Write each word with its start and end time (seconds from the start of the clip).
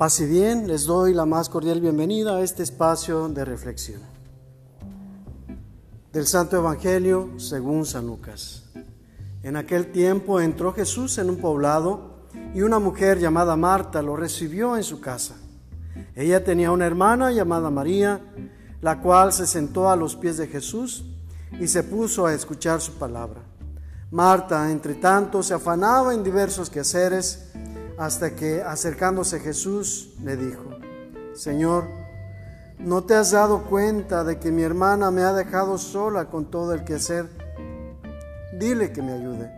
Paz 0.00 0.18
y 0.20 0.24
bien, 0.24 0.66
les 0.66 0.86
doy 0.86 1.12
la 1.12 1.26
más 1.26 1.50
cordial 1.50 1.82
bienvenida 1.82 2.36
a 2.36 2.40
este 2.40 2.62
espacio 2.62 3.28
de 3.28 3.44
reflexión. 3.44 4.00
Del 6.10 6.26
Santo 6.26 6.56
Evangelio 6.56 7.32
según 7.36 7.84
San 7.84 8.06
Lucas. 8.06 8.70
En 9.42 9.56
aquel 9.56 9.92
tiempo 9.92 10.40
entró 10.40 10.72
Jesús 10.72 11.18
en 11.18 11.28
un 11.28 11.36
poblado 11.36 12.28
y 12.54 12.62
una 12.62 12.78
mujer 12.78 13.18
llamada 13.18 13.56
Marta 13.56 14.00
lo 14.00 14.16
recibió 14.16 14.74
en 14.74 14.84
su 14.84 15.02
casa. 15.02 15.34
Ella 16.16 16.42
tenía 16.42 16.72
una 16.72 16.86
hermana 16.86 17.30
llamada 17.30 17.68
María, 17.68 18.22
la 18.80 19.02
cual 19.02 19.34
se 19.34 19.46
sentó 19.46 19.90
a 19.90 19.96
los 19.96 20.16
pies 20.16 20.38
de 20.38 20.46
Jesús 20.46 21.04
y 21.60 21.68
se 21.68 21.82
puso 21.82 22.24
a 22.24 22.32
escuchar 22.32 22.80
su 22.80 22.94
palabra. 22.94 23.42
Marta, 24.10 24.70
entre 24.70 24.94
tanto, 24.94 25.42
se 25.42 25.52
afanaba 25.52 26.14
en 26.14 26.24
diversos 26.24 26.70
quehaceres 26.70 27.50
hasta 28.00 28.34
que, 28.34 28.62
acercándose 28.62 29.40
Jesús, 29.40 30.14
le 30.24 30.34
dijo, 30.34 30.64
Señor, 31.34 31.84
¿no 32.78 33.04
te 33.04 33.12
has 33.14 33.32
dado 33.32 33.64
cuenta 33.64 34.24
de 34.24 34.38
que 34.38 34.50
mi 34.50 34.62
hermana 34.62 35.10
me 35.10 35.20
ha 35.20 35.34
dejado 35.34 35.76
sola 35.76 36.30
con 36.30 36.46
todo 36.46 36.72
el 36.72 36.82
quehacer? 36.82 37.28
Dile 38.58 38.90
que 38.90 39.02
me 39.02 39.12
ayude. 39.12 39.52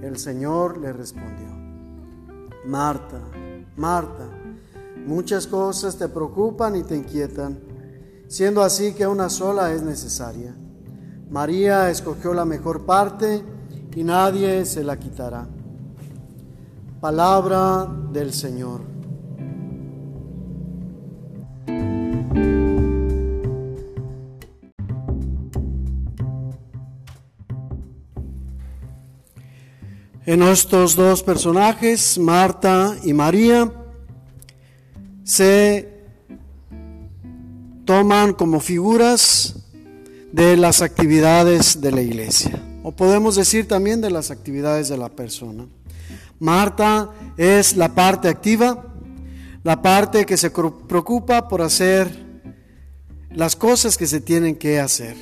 El 0.00 0.16
Señor 0.16 0.78
le 0.78 0.92
respondió, 0.92 1.48
Marta, 2.64 3.20
Marta, 3.76 4.28
muchas 5.04 5.48
cosas 5.48 5.98
te 5.98 6.06
preocupan 6.06 6.76
y 6.76 6.84
te 6.84 6.94
inquietan, 6.94 7.58
siendo 8.28 8.62
así 8.62 8.94
que 8.94 9.08
una 9.08 9.28
sola 9.28 9.72
es 9.72 9.82
necesaria. 9.82 10.54
María 11.28 11.90
escogió 11.90 12.32
la 12.32 12.44
mejor 12.44 12.86
parte 12.86 13.42
y 13.92 14.04
nadie 14.04 14.64
se 14.64 14.84
la 14.84 14.96
quitará. 15.00 15.48
Palabra 17.00 17.86
del 18.12 18.32
Señor. 18.32 18.80
En 30.26 30.42
estos 30.42 30.96
dos 30.96 31.22
personajes, 31.22 32.18
Marta 32.18 32.96
y 33.04 33.12
María, 33.12 33.72
se 35.22 36.02
toman 37.84 38.32
como 38.32 38.58
figuras 38.58 39.54
de 40.32 40.56
las 40.56 40.82
actividades 40.82 41.80
de 41.80 41.92
la 41.92 42.02
iglesia, 42.02 42.60
o 42.82 42.90
podemos 42.90 43.36
decir 43.36 43.68
también 43.68 44.00
de 44.00 44.10
las 44.10 44.32
actividades 44.32 44.88
de 44.88 44.98
la 44.98 45.08
persona. 45.08 45.66
Marta 46.40 47.10
es 47.36 47.76
la 47.76 47.94
parte 47.94 48.28
activa, 48.28 48.84
la 49.64 49.82
parte 49.82 50.24
que 50.24 50.36
se 50.36 50.50
preocupa 50.50 51.48
por 51.48 51.62
hacer 51.62 52.26
las 53.30 53.56
cosas 53.56 53.96
que 53.96 54.06
se 54.06 54.20
tienen 54.20 54.56
que 54.56 54.80
hacer. 54.80 55.16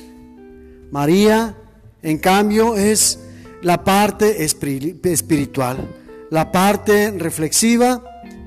María, 0.91 1.57
en 2.01 2.17
cambio, 2.17 2.75
es 2.75 3.19
la 3.61 3.83
parte 3.83 4.43
espiritual, 4.43 5.89
la 6.29 6.51
parte 6.51 7.11
reflexiva, 7.11 8.03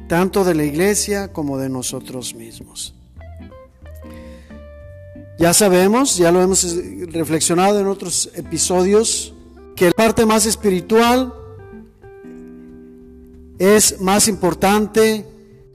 tanto 0.08 0.44
de 0.44 0.54
la 0.54 0.64
iglesia 0.64 1.32
como 1.32 1.58
de 1.58 1.68
nosotros 1.68 2.34
mismos. 2.34 2.94
Ya 5.38 5.54
sabemos, 5.54 6.16
ya 6.16 6.30
lo 6.30 6.42
hemos 6.42 6.78
reflexionado 7.12 7.80
en 7.80 7.86
otros 7.86 8.30
episodios, 8.34 9.34
que 9.74 9.86
la 9.86 9.92
parte 9.92 10.26
más 10.26 10.46
espiritual 10.46 11.32
es 13.60 14.00
más 14.00 14.26
importante 14.26 15.26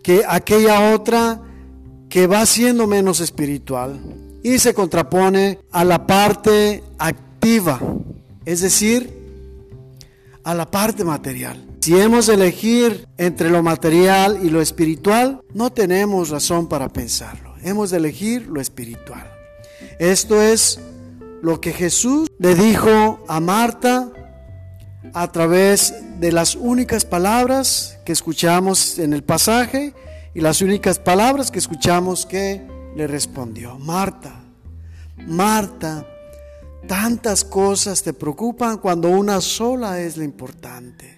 que 0.01 0.23
aquella 0.27 0.93
otra 0.93 1.39
que 2.09 2.25
va 2.25 2.43
siendo 2.47 2.87
menos 2.87 3.19
espiritual 3.19 3.99
y 4.43 4.57
se 4.57 4.73
contrapone 4.73 5.59
a 5.71 5.85
la 5.85 6.07
parte 6.07 6.83
activa, 6.97 7.79
es 8.43 8.61
decir, 8.61 9.13
a 10.43 10.55
la 10.55 10.69
parte 10.69 11.03
material. 11.03 11.63
Si 11.79 11.95
hemos 11.95 12.25
de 12.25 12.33
elegir 12.33 13.07
entre 13.19 13.51
lo 13.51 13.61
material 13.61 14.39
y 14.41 14.49
lo 14.49 14.61
espiritual, 14.61 15.41
no 15.53 15.71
tenemos 15.71 16.29
razón 16.29 16.67
para 16.67 16.89
pensarlo. 16.89 17.53
Hemos 17.61 17.91
de 17.91 17.97
elegir 17.97 18.47
lo 18.47 18.59
espiritual. 18.59 19.31
Esto 19.99 20.41
es 20.41 20.79
lo 21.43 21.61
que 21.61 21.71
Jesús 21.71 22.27
le 22.39 22.55
dijo 22.55 23.23
a 23.27 23.39
Marta 23.39 24.11
a 25.13 25.31
través 25.31 25.93
de 26.19 26.31
las 26.31 26.55
únicas 26.55 27.05
palabras 27.05 27.97
que 28.05 28.11
escuchamos 28.11 28.99
en 28.99 29.13
el 29.13 29.23
pasaje 29.23 29.93
y 30.33 30.41
las 30.41 30.61
únicas 30.61 30.99
palabras 30.99 31.51
que 31.51 31.59
escuchamos 31.59 32.25
que 32.25 32.65
le 32.95 33.07
respondió. 33.07 33.77
Marta, 33.79 34.43
Marta, 35.27 36.05
tantas 36.87 37.43
cosas 37.43 38.03
te 38.03 38.13
preocupan 38.13 38.77
cuando 38.77 39.09
una 39.09 39.41
sola 39.41 40.01
es 40.01 40.17
la 40.17 40.23
importante. 40.23 41.15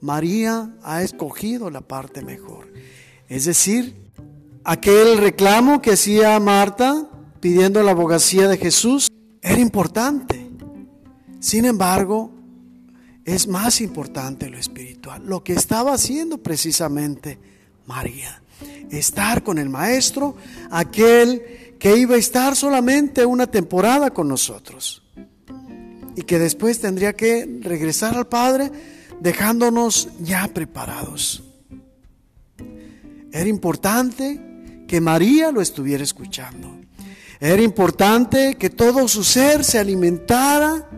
María 0.00 0.74
ha 0.82 1.02
escogido 1.02 1.70
la 1.70 1.80
parte 1.80 2.22
mejor. 2.22 2.72
Es 3.28 3.44
decir, 3.44 4.10
aquel 4.64 5.18
reclamo 5.18 5.82
que 5.82 5.92
hacía 5.92 6.38
Marta 6.40 7.08
pidiendo 7.40 7.82
la 7.82 7.90
abogacía 7.90 8.48
de 8.48 8.56
Jesús 8.56 9.08
era 9.42 9.60
importante. 9.60 10.50
Sin 11.40 11.64
embargo, 11.64 12.32
es 13.34 13.46
más 13.46 13.82
importante 13.82 14.48
lo 14.48 14.56
espiritual. 14.56 15.22
Lo 15.26 15.44
que 15.44 15.52
estaba 15.52 15.92
haciendo 15.92 16.38
precisamente 16.38 17.38
María. 17.86 18.42
Estar 18.90 19.42
con 19.42 19.58
el 19.58 19.68
Maestro, 19.68 20.34
aquel 20.70 21.76
que 21.78 21.96
iba 21.98 22.14
a 22.14 22.18
estar 22.18 22.56
solamente 22.56 23.26
una 23.26 23.46
temporada 23.46 24.10
con 24.10 24.28
nosotros. 24.28 25.02
Y 26.16 26.22
que 26.22 26.38
después 26.38 26.80
tendría 26.80 27.12
que 27.12 27.60
regresar 27.60 28.16
al 28.16 28.28
Padre 28.28 28.72
dejándonos 29.20 30.08
ya 30.20 30.48
preparados. 30.48 31.42
Era 33.30 33.48
importante 33.48 34.40
que 34.88 35.02
María 35.02 35.52
lo 35.52 35.60
estuviera 35.60 36.02
escuchando. 36.02 36.78
Era 37.40 37.60
importante 37.60 38.54
que 38.54 38.70
todo 38.70 39.06
su 39.06 39.22
ser 39.22 39.64
se 39.64 39.78
alimentara 39.78 40.88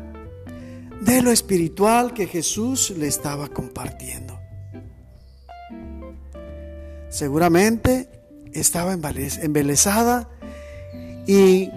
de 1.00 1.22
lo 1.22 1.30
espiritual 1.30 2.12
que 2.12 2.26
Jesús 2.26 2.90
le 2.90 3.06
estaba 3.06 3.48
compartiendo. 3.48 4.38
Seguramente 7.08 8.08
estaba 8.52 8.92
embelesada 8.92 10.28
y 11.26 11.68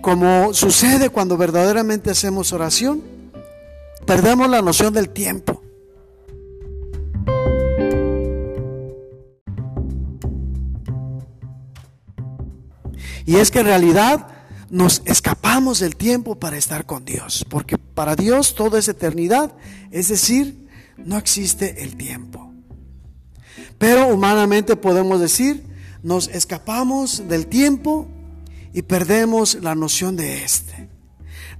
como 0.00 0.54
sucede 0.54 1.10
cuando 1.10 1.36
verdaderamente 1.36 2.10
hacemos 2.10 2.52
oración, 2.52 3.02
perdemos 4.06 4.48
la 4.48 4.62
noción 4.62 4.94
del 4.94 5.10
tiempo. 5.10 5.62
Y 13.26 13.36
es 13.36 13.50
que 13.50 13.60
en 13.60 13.66
realidad 13.66 14.26
nos 14.70 15.02
escapamos 15.06 15.80
del 15.80 15.96
tiempo 15.96 16.34
para 16.38 16.56
estar 16.56 16.84
con 16.84 17.04
Dios, 17.04 17.46
porque 17.48 17.78
para 17.78 18.16
Dios 18.16 18.54
todo 18.54 18.76
es 18.76 18.88
eternidad, 18.88 19.52
es 19.90 20.08
decir, 20.08 20.68
no 20.98 21.16
existe 21.16 21.82
el 21.82 21.96
tiempo. 21.96 22.52
Pero 23.78 24.08
humanamente 24.08 24.76
podemos 24.76 25.20
decir, 25.20 25.64
nos 26.02 26.28
escapamos 26.28 27.28
del 27.28 27.46
tiempo 27.46 28.08
y 28.72 28.82
perdemos 28.82 29.58
la 29.62 29.74
noción 29.74 30.16
de 30.16 30.44
este. 30.44 30.88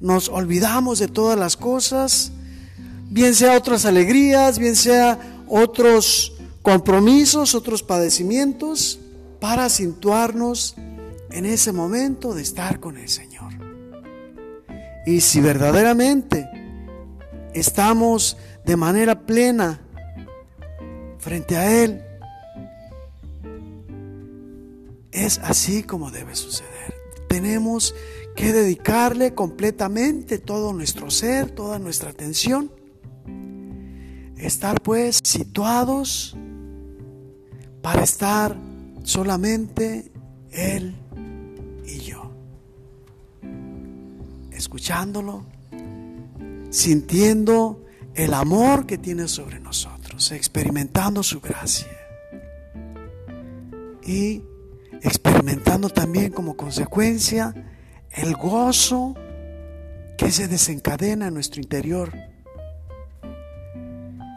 Nos 0.00 0.28
olvidamos 0.28 0.98
de 0.98 1.08
todas 1.08 1.38
las 1.38 1.56
cosas, 1.56 2.32
bien 3.10 3.34
sea 3.34 3.56
otras 3.56 3.84
alegrías, 3.84 4.58
bien 4.58 4.76
sea 4.76 5.42
otros 5.48 6.34
compromisos, 6.62 7.54
otros 7.54 7.82
padecimientos, 7.82 9.00
para 9.40 9.68
situarnos 9.68 10.76
en 11.30 11.46
ese 11.46 11.72
momento 11.72 12.34
de 12.34 12.42
estar 12.42 12.80
con 12.80 12.96
el 12.96 13.08
Señor. 13.08 13.52
Y 15.06 15.20
si 15.20 15.40
verdaderamente 15.40 16.48
estamos 17.54 18.36
de 18.64 18.76
manera 18.76 19.26
plena 19.26 19.80
frente 21.18 21.56
a 21.56 21.82
Él, 21.82 22.02
es 25.12 25.38
así 25.38 25.82
como 25.82 26.10
debe 26.10 26.34
suceder. 26.34 26.94
Tenemos 27.28 27.94
que 28.36 28.52
dedicarle 28.52 29.34
completamente 29.34 30.38
todo 30.38 30.72
nuestro 30.72 31.10
ser, 31.10 31.50
toda 31.50 31.78
nuestra 31.78 32.10
atención. 32.10 32.70
Estar 34.36 34.80
pues 34.80 35.18
situados 35.24 36.36
para 37.82 38.04
estar 38.04 38.56
solamente 39.02 40.12
Él 40.50 40.94
Escuchándolo, 44.68 45.46
sintiendo 46.68 47.86
el 48.14 48.34
amor 48.34 48.84
que 48.84 48.98
tiene 48.98 49.26
sobre 49.26 49.60
nosotros, 49.60 50.30
experimentando 50.30 51.22
su 51.22 51.40
gracia. 51.40 51.88
y 54.04 54.42
experimentando 55.02 55.88
también 55.88 56.32
como 56.32 56.56
consecuencia 56.56 57.54
el 58.10 58.34
gozo 58.36 59.14
que 60.18 60.30
se 60.30 60.48
desencadena 60.48 61.28
en 61.28 61.34
nuestro 61.34 61.62
interior 61.62 62.12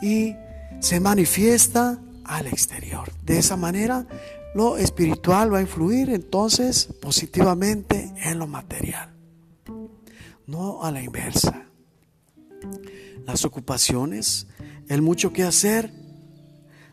y 0.02 0.36
se 0.80 1.00
manifiesta 1.00 2.02
al 2.26 2.48
exterior. 2.48 3.12
De 3.24 3.38
esa 3.38 3.56
manera, 3.56 4.06
lo 4.54 4.78
espiritual 4.78 5.54
va 5.54 5.60
a 5.60 5.62
influir 5.62 6.10
entonces 6.10 6.88
positivamente 7.02 8.14
en 8.24 8.40
lo 8.40 8.48
material, 8.48 9.14
no 10.48 10.84
a 10.84 10.92
la 10.92 11.02
inversa. 11.02 11.66
Las 13.26 13.46
ocupaciones, 13.46 14.48
el 14.88 15.02
mucho 15.02 15.32
que 15.34 15.44
hacer, 15.44 15.94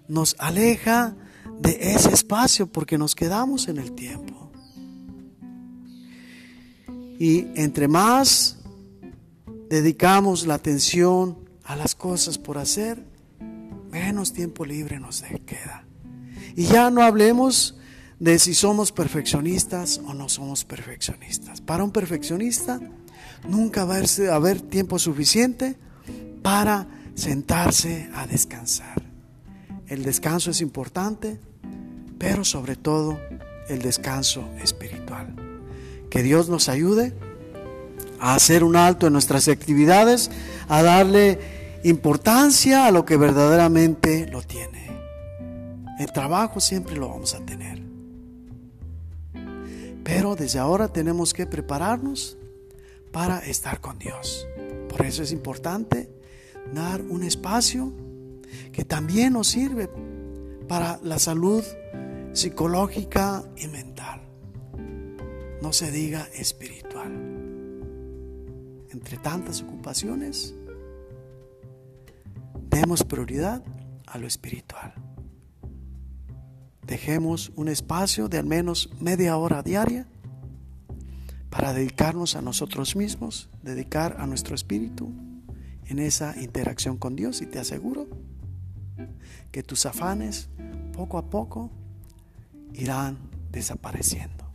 nos 0.08 0.36
aleja 0.38 1.14
de 1.60 1.92
ese 1.92 2.12
espacio 2.12 2.66
porque 2.66 2.98
nos 2.98 3.14
quedamos 3.14 3.68
en 3.68 3.78
el 3.78 3.92
tiempo. 3.92 4.50
Y 7.18 7.48
entre 7.56 7.88
más 7.88 8.58
dedicamos 9.68 10.46
la 10.46 10.54
atención 10.54 11.38
a 11.64 11.76
las 11.76 11.94
cosas 11.94 12.38
por 12.38 12.58
hacer, 12.58 13.04
menos 13.90 14.32
tiempo 14.32 14.64
libre 14.64 15.00
nos 15.00 15.22
queda. 15.44 15.84
Y 16.54 16.64
ya 16.64 16.90
no 16.90 17.02
hablemos 17.02 17.76
de 18.18 18.38
si 18.38 18.54
somos 18.54 18.92
perfeccionistas 18.92 20.00
o 20.06 20.14
no 20.14 20.28
somos 20.28 20.64
perfeccionistas. 20.64 21.60
Para 21.60 21.84
un 21.84 21.90
perfeccionista 21.90 22.80
nunca 23.46 23.84
va 23.84 23.96
a 23.96 24.34
haber 24.34 24.60
tiempo 24.60 24.98
suficiente 24.98 25.76
para 26.42 26.86
sentarse 27.14 28.08
a 28.14 28.26
descansar. 28.26 29.02
El 29.86 30.02
descanso 30.02 30.50
es 30.50 30.60
importante, 30.60 31.40
pero 32.18 32.44
sobre 32.44 32.76
todo 32.76 33.18
el 33.68 33.82
descanso 33.82 34.48
espiritual. 34.62 35.34
Que 36.10 36.22
Dios 36.22 36.48
nos 36.48 36.68
ayude 36.68 37.14
a 38.20 38.34
hacer 38.34 38.64
un 38.64 38.76
alto 38.76 39.06
en 39.06 39.12
nuestras 39.12 39.48
actividades, 39.48 40.30
a 40.68 40.82
darle 40.82 41.38
importancia 41.84 42.86
a 42.86 42.90
lo 42.90 43.04
que 43.04 43.16
verdaderamente 43.16 44.26
lo 44.30 44.42
tiene. 44.42 44.88
El 45.98 46.12
trabajo 46.12 46.60
siempre 46.60 46.96
lo 46.96 47.08
vamos 47.08 47.34
a 47.34 47.44
tener. 47.44 47.82
Pero 50.04 50.36
desde 50.36 50.58
ahora 50.58 50.88
tenemos 50.88 51.34
que 51.34 51.46
prepararnos 51.46 52.38
para 53.18 53.40
estar 53.40 53.80
con 53.80 53.98
Dios. 53.98 54.46
Por 54.88 55.04
eso 55.04 55.24
es 55.24 55.32
importante 55.32 56.08
dar 56.72 57.02
un 57.02 57.24
espacio 57.24 57.92
que 58.70 58.84
también 58.84 59.32
nos 59.32 59.48
sirve 59.48 59.90
para 60.68 61.00
la 61.02 61.18
salud 61.18 61.64
psicológica 62.32 63.42
y 63.56 63.66
mental. 63.66 64.20
No 65.60 65.72
se 65.72 65.90
diga 65.90 66.28
espiritual. 66.32 67.10
Entre 68.90 69.16
tantas 69.16 69.62
ocupaciones, 69.62 70.54
demos 72.70 73.02
prioridad 73.02 73.64
a 74.06 74.18
lo 74.18 74.28
espiritual. 74.28 74.94
Dejemos 76.86 77.50
un 77.56 77.66
espacio 77.66 78.28
de 78.28 78.38
al 78.38 78.46
menos 78.46 78.90
media 79.00 79.36
hora 79.38 79.64
diaria 79.64 80.06
para 81.50 81.72
dedicarnos 81.72 82.36
a 82.36 82.42
nosotros 82.42 82.96
mismos, 82.96 83.48
dedicar 83.62 84.16
a 84.18 84.26
nuestro 84.26 84.54
espíritu 84.54 85.10
en 85.86 85.98
esa 85.98 86.40
interacción 86.40 86.96
con 86.96 87.16
Dios 87.16 87.40
y 87.40 87.46
te 87.46 87.58
aseguro 87.58 88.06
que 89.50 89.62
tus 89.62 89.86
afanes 89.86 90.48
poco 90.92 91.18
a 91.18 91.30
poco 91.30 91.70
irán 92.74 93.18
desapareciendo. 93.50 94.47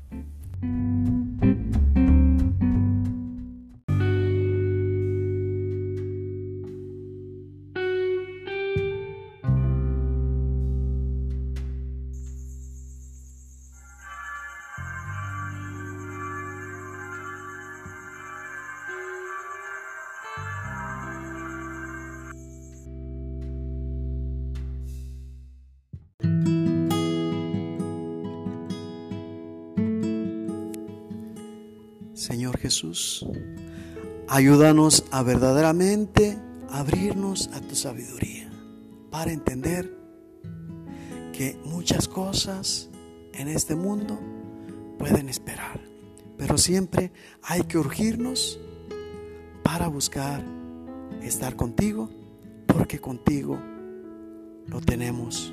Señor 32.13 32.59
Jesús, 32.59 33.25
ayúdanos 34.27 35.05
a 35.11 35.23
verdaderamente 35.23 36.37
abrirnos 36.69 37.49
a 37.53 37.59
tu 37.59 37.75
sabiduría 37.75 38.51
para 39.09 39.31
entender 39.31 39.91
que 41.31 41.57
muchas 41.65 42.07
cosas 42.07 42.89
en 43.33 43.47
este 43.47 43.75
mundo 43.75 44.19
pueden 44.99 45.27
esperar, 45.27 45.81
pero 46.37 46.59
siempre 46.59 47.11
hay 47.41 47.63
que 47.63 47.79
urgirnos 47.79 48.59
para 49.63 49.87
buscar 49.87 50.43
estar 51.23 51.55
contigo, 51.55 52.11
porque 52.67 52.99
contigo 52.99 53.59
lo 54.67 54.81
tenemos 54.81 55.51